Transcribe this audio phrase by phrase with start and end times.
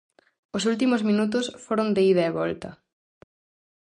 [0.57, 2.69] Os últimos minutos foron de ida e volta.